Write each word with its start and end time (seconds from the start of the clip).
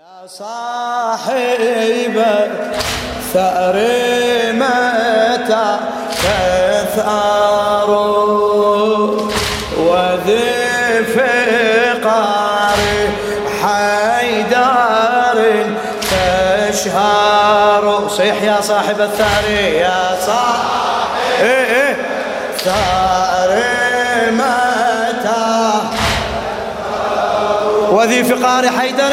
يا 0.00 0.26
صاحب 0.26 2.16
ثأر 3.32 3.76
متى 4.52 5.78
تثأر 6.22 7.90
وذي 9.78 11.04
فقار 11.14 12.78
حيدار 13.62 15.38
تشهر. 16.70 18.08
صيح 18.08 18.42
يا 18.42 18.60
صاحب 18.60 19.00
الثأر 19.00 19.50
يا 19.50 20.16
صاحب 20.26 21.96
ثأر 22.58 23.62
متى؟ 24.30 25.72
وذي 27.90 28.24
فقار 28.24 28.68
حيدر 28.68 29.12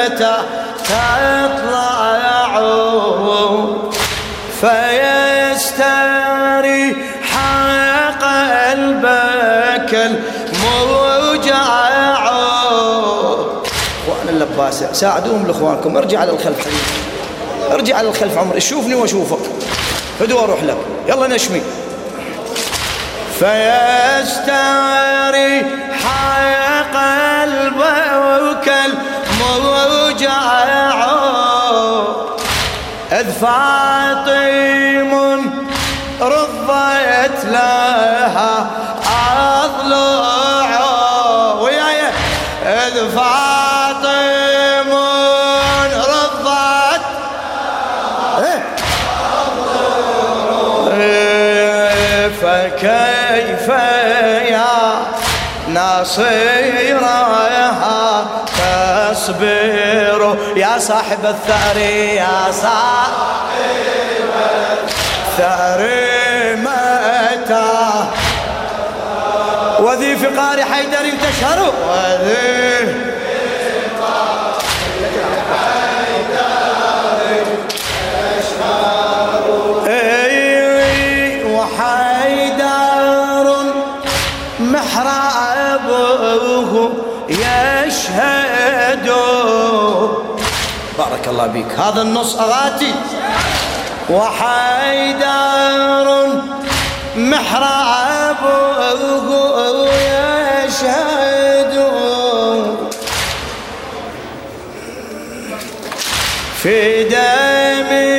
قلبك 9.91 10.23
الموجع 10.53 11.55
اخوان 14.07 14.29
اللباسه 14.29 14.93
ساعدوهم 14.93 15.47
لإخوانكم. 15.47 15.97
ارجع 15.97 16.19
حبيبي. 16.59 16.77
ارجع 17.71 17.97
على 17.97 18.09
الخلف 18.09 18.37
عمري. 18.37 18.61
شوفني 18.61 18.95
وأشوفك. 18.95 19.49
فدوا 20.19 20.43
أروح 20.43 20.63
لك. 20.63 20.77
يلا 21.07 21.27
نشمي. 21.27 21.61
فيستري 23.39 24.61
قلبك 26.93 28.73
الموجع 28.85 30.41
إذ 33.11 33.31
فاطم 33.31 35.11
رضيت 36.21 37.45
لها 37.45 38.67
فاطم 43.15 44.91
رضت 45.93 47.01
إيه. 50.93 52.29
فكيف 52.41 53.67
يا 54.49 55.05
ناصيرها 55.67 57.31
تصبر؟ 59.11 60.37
يا 60.55 60.79
صاحب 60.79 61.25
الثأر 61.25 61.77
يا 61.77 62.51
صاحب 62.51 63.41
الثأر 65.27 65.79
متى 66.55 68.05
وذي 69.81 70.15
فقار 70.17 70.61
حيدر 70.63 71.05
تشهر. 71.23 71.59
وذي 71.89 73.01
إي 79.87 81.43
وحيدر 81.43 83.55
محرابه 84.59 86.11
يشهد 87.29 89.11
بارك 90.97 91.27
الله 91.27 91.47
بك 91.47 91.79
هذا 91.79 92.01
النص 92.01 92.35
أغاتي 92.35 92.93
وحيدر 94.09 96.07
محرابه 97.15 98.11
في 106.61 107.03
دمه 107.03 108.10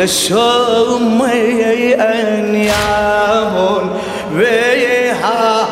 للسم 0.00 1.22
أنياب 2.00 3.54
بها 4.30 5.68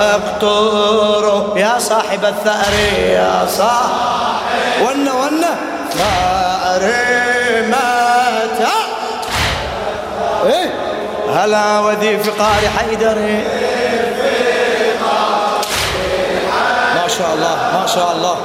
تقطر 0.00 1.52
يا 1.56 1.78
صاحب 1.78 2.24
الثأر 2.24 2.74
يا 2.98 3.46
صاحب 3.48 4.40
ون 4.82 5.08
ون 5.08 5.44
ثأر 5.92 6.82
متى 7.68 8.76
إيه 10.46 10.70
هلا 11.34 11.78
وذي 11.78 12.18
فقار 12.18 12.62
حيدر 12.78 13.18
ما 16.94 17.08
شاء 17.08 17.34
الله 17.34 17.56
ما 17.80 17.86
شاء 17.94 18.12
الله. 18.16 18.36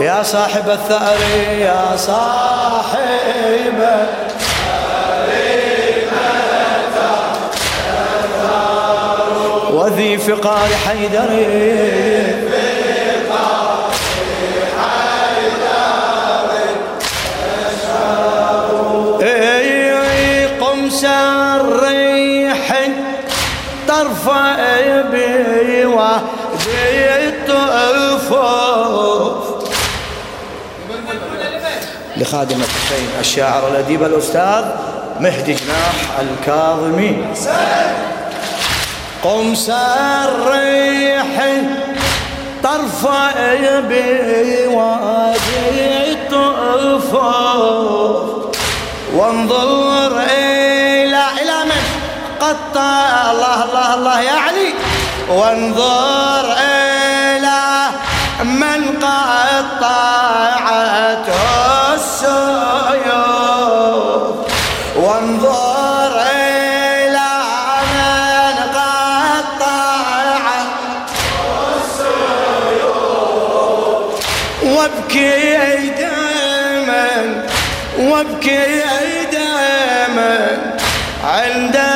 يا 0.00 0.22
صاحب 0.22 0.70
الثأر 0.70 1.18
يا 1.58 1.96
صاحب 1.96 3.78
وذي 9.72 10.18
فقار 10.18 10.68
حيدر. 10.86 11.30
لخادم 32.34 32.60
الحسين 32.62 33.08
الشاعر 33.20 33.68
الأديب 33.68 34.02
الأستاذ 34.02 34.64
مهدي 35.20 35.52
جناح 35.54 35.94
الكاظمي. 36.20 37.26
قم 39.24 39.54
سريح 39.54 41.28
طرف 42.62 43.06
بي 43.88 44.66
وادي 44.66 46.12
الطفوف 46.12 47.14
وانظر 49.14 50.20
إلى 50.20 51.24
إلى 51.42 51.64
من؟ 51.64 51.82
قطع 52.40 53.30
الله 53.30 53.64
الله 53.64 53.94
الله 53.94 54.20
يا 54.20 54.32
علي. 54.32 54.74
وانظر 55.28 56.52
إلى 56.58 57.88
من 58.44 58.80
قطعته 59.02 60.24
وانظر 64.96 66.20
إلى 66.20 67.30
من 67.94 68.56
قطع 68.74 69.94
وابكي 74.62 75.56
وابكي 77.98 78.82
دائما 79.32 80.58
عند 81.24 81.93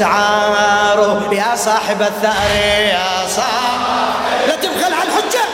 أشعار 0.00 1.22
يا 1.32 1.56
صاحب 1.56 2.02
الثأر 2.02 2.56
يا 2.80 3.26
صاحب 3.28 3.80
لا 4.48 4.56
تبخل 4.56 4.94
على 4.94 5.08
الحجة 5.08 5.44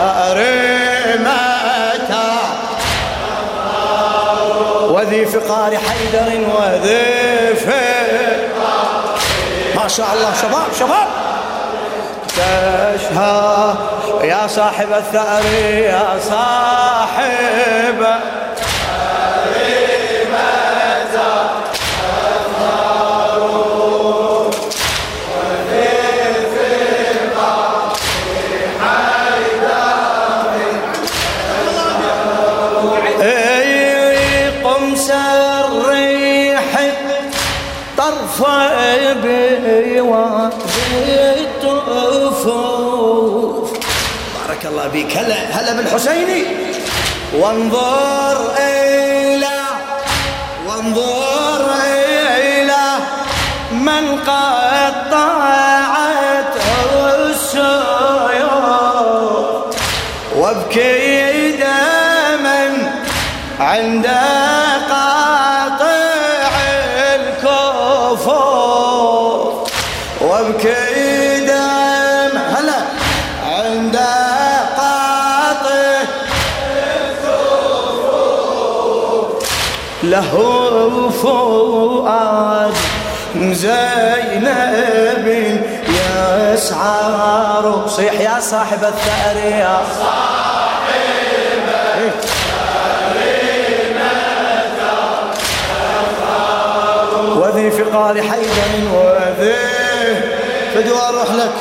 أرمتا 0.00 1.48
وذي 4.90 5.26
فقار 5.26 5.76
حيدر 5.76 6.40
وذي 6.56 7.54
ما 9.76 9.88
شاء 9.88 10.08
الله 10.14 10.32
شباب 10.42 10.66
شباب. 10.78 11.08
تشهى 12.28 13.74
يا 14.22 14.46
صاحب 14.46 14.92
الثأر 14.92 15.44
يا 15.72 16.20
صاحب 16.28 18.06
بك 44.92 45.16
هلا 45.16 45.36
هلا 45.52 45.72
بالحسيني 45.72 46.44
وانظر 47.34 48.52
إلى 48.58 49.58
وانظر 50.66 51.66
إلى 51.84 52.84
من 53.72 54.18
قطعت 54.20 55.66
السيوف 57.18 58.68
وابكي 60.36 61.52
دما 61.52 62.92
عند 63.60 64.06
زينب 83.54 85.28
يسعر 86.52 87.86
صيح 87.88 88.12
يا 88.20 88.40
صاحب 88.40 88.84
الثأر 88.84 89.36
يا 89.36 89.78
صاحب 90.00 90.38
وذي 97.36 97.70
فقار 97.70 98.22
حيدر 98.22 98.94
وذي 98.94 99.56
فدوا 100.74 101.08
أروح 101.08 101.30
لك 101.32 101.52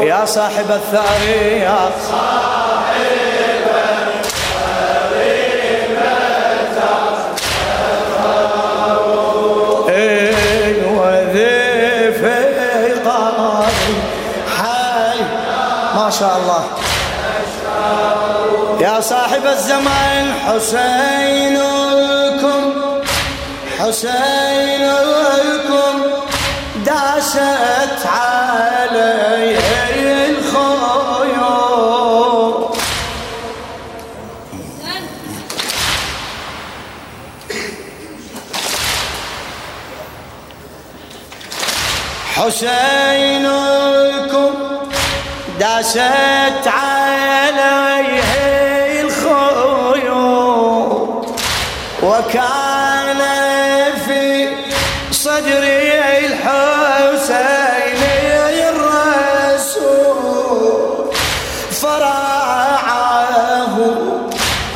يا 0.00 0.24
صاحب 0.24 0.70
الثأر 0.70 1.28
يا 1.62 1.90
صاحب 2.10 2.37
يا 18.80 19.00
صاحب 19.00 19.46
الزمان 19.46 20.32
حسينكم 20.46 21.92
حسينكم 23.78 24.98
داست 26.86 28.06
علي 28.06 29.58
الخيوم 30.30 31.58
حسينكم 43.18 44.54
داست 45.60 46.66
عليه 46.66 47.97
وكان 52.02 53.20
في 54.06 54.48
صدري 55.10 55.98
الحسين 56.26 58.02
الرسول 59.48 60.34
فرعاه 61.70 62.96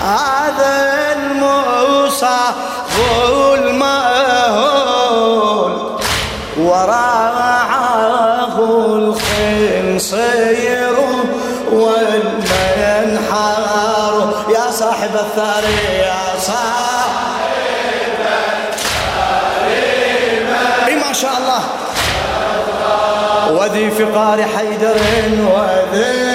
هذا 0.00 0.74
المصاب 1.16 2.54
المهول 3.54 4.92
ورعاه 6.58 8.56
الخنصير 8.98 10.42
والمنحار. 11.72 13.34
يا 14.54 14.70
صاحب 14.70 15.14
الثار 15.14 15.64
شاء 21.22 21.38
الله. 21.38 21.62
وذي 23.50 23.90
فقار 23.90 24.44
حيدر 24.56 24.96
وذي 25.54 26.32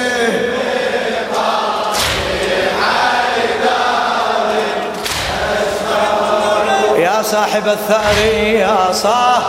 يا 6.97 7.21
صاحب 7.21 7.67
الثأر 7.67 8.17
يا 8.43 8.91
صاح. 8.91 9.41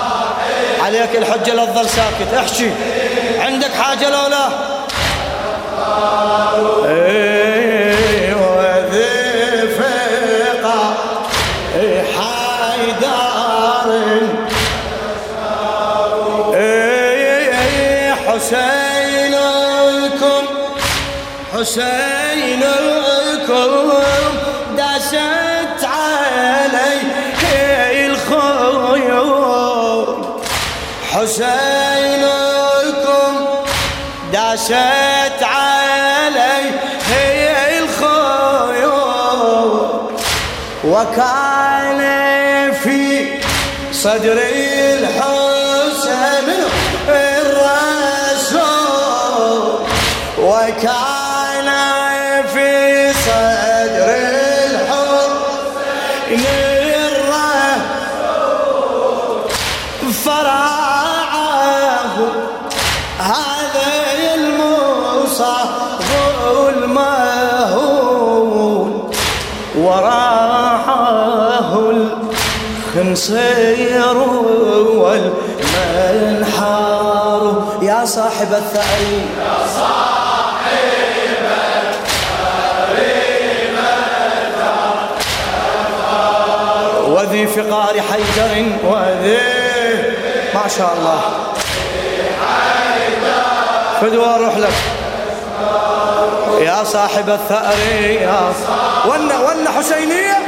عليك 0.84 1.16
الحجة 1.16 1.54
لا 1.54 1.64
تظل 1.64 1.88
ساكت. 1.88 2.34
احكي. 2.36 2.70
عندك 3.40 3.70
حاجة 3.72 4.10
لو 4.10 4.26
لا 4.28 4.48
حسينكم 18.38 19.78
حسينكم. 21.54 22.68
دست 24.76 25.82
علي 25.82 26.98
الخيول. 28.06 29.28
حسينكم 31.12 32.12
دست 34.32 35.42
علي 35.42 36.64
هي 37.10 37.78
الخيول. 37.78 38.98
وكان 40.84 42.00
في 42.82 42.98
صدري 43.92 44.77
وكان 50.58 51.70
في 52.52 52.72
صدر 53.12 54.08
الحب 54.66 55.30
للرسول 56.30 57.78
فراعه 60.24 62.16
هذا 63.18 63.90
المصاب 64.34 66.08
المهول 66.74 68.10
وراحه 69.78 71.72
الخنصير 72.96 74.16
والمنحار. 75.78 76.68
يا 77.82 78.04
صاحب 78.04 78.52
الثأر 78.52 79.00
يا 79.40 79.66
صاحب 79.76 80.17
وذي 87.08 87.46
فقار 87.46 87.94
حيدر. 88.10 88.52
وذي 88.84 89.38
ما 90.54 90.68
شاء 90.78 90.92
الله. 90.98 91.20
فدوى 94.00 94.24
أروح 94.34 94.56
لك. 94.56 94.76
يا 96.60 96.84
صاحب 96.84 97.30
الثأر. 97.30 97.78
يا 98.22 98.52
ون 99.06 99.32
ون 99.32 99.68
حسينية. 99.78 100.38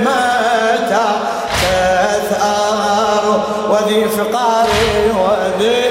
متى 0.00 1.08
تثأر 1.62 3.24
وذي 3.68 4.08
فقاري 4.08 5.10
وذي 5.10 5.85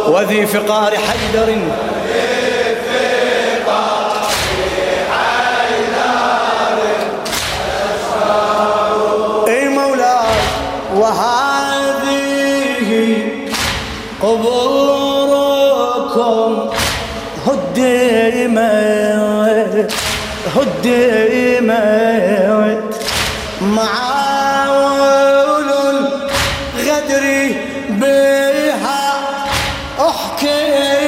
وذي 0.08 0.46
فقار 0.46 0.92
حيدر 0.96 1.48
اي 9.48 9.68
مولاي 9.68 10.36
وهذه 10.94 12.38
قبوركم 14.22 15.70
هدمت 17.46 18.94
هدمت 20.56 21.23
معاول 23.60 25.04
الغدر 26.74 27.54
بها. 27.88 29.04
احكمت 29.98 31.03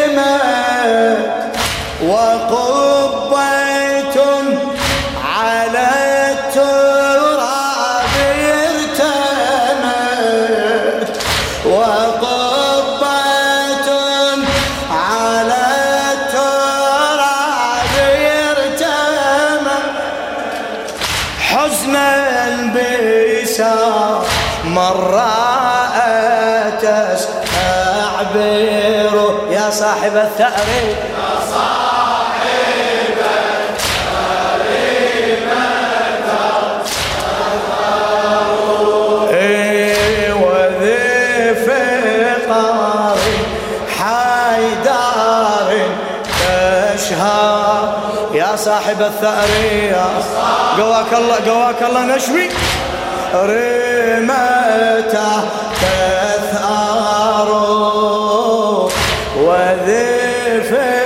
صاحب 29.76 30.16
الثأر. 30.16 30.68
يا 31.12 31.32
صاحب 31.52 32.46
إيه 39.30 40.32
وذي 40.32 41.54
فقار 41.66 43.18
حيدار 43.98 45.70
تشهى. 46.94 47.94
يا 48.34 48.56
صاحب 48.56 49.02
الثأر 49.02 49.50
يا 49.92 50.08
قواك 50.78 51.12
الله 51.12 51.36
قواك 51.46 51.82
الله 51.82 52.02
نشوي. 52.16 52.48
رمته 53.34 54.46
وذي 59.46 61.05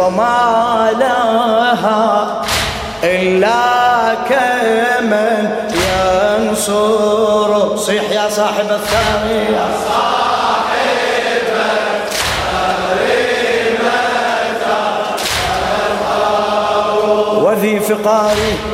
وما 0.00 0.90
لها 0.98 2.42
إلا 3.04 4.14
كمن 4.28 5.50
ينصر. 5.72 7.76
صيح 7.76 8.10
يا 8.10 8.28
صاحب 8.28 8.70
الثاني 8.70 9.52
يا 9.52 9.68
وذي 17.44 17.80
فقاري. 17.80 18.69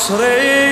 عصري 0.00 0.69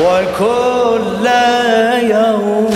وكل 0.00 1.26
يوم 2.02 2.70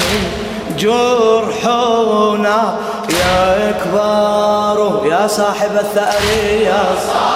جرحنا. 0.78 2.76
يا 3.10 3.72
كبار 3.84 5.02
يا 5.10 5.26
صاحب 5.26 5.70
الثأر 5.76 6.22
يا 6.60 6.84
حيدار 6.94 7.31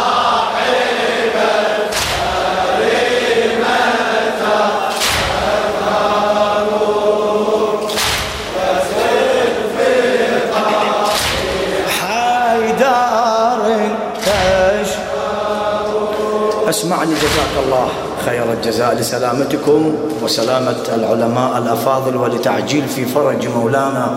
اسمعني 16.87 17.15
جزاك 17.15 17.55
الله. 17.67 17.89
خير 18.27 18.53
الجزاء 18.53 18.95
لسلامتكم 18.95 19.95
وسلامة 20.23 20.77
العلماء 20.95 21.59
الأفاضل 21.59 22.17
ولتعجيل 22.17 22.89
في 22.89 23.05
فرج 23.05 23.49
مولانا 23.49 24.15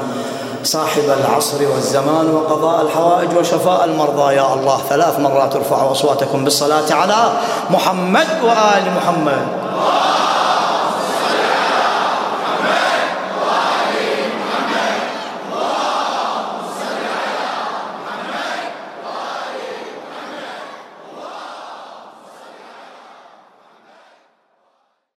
صاحب 0.64 1.04
العصر 1.20 1.58
والزمان 1.74 2.30
وقضاء 2.30 2.82
الحوائج 2.82 3.38
وشفاء 3.38 3.86
المرضى. 3.86 4.36
يا 4.36 4.54
الله 4.54 4.80
ثلاث 4.90 5.20
مرات 5.20 5.56
ارفعوا 5.56 5.92
أصواتكم 5.92 6.44
بالصلاة 6.44 6.94
على 6.94 7.34
محمد 7.70 8.28
وآل 8.44 8.86
محمد. 8.98 9.59